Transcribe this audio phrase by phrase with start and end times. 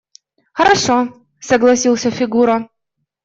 [0.57, 2.67] –Хорошо,– согласился Фигура.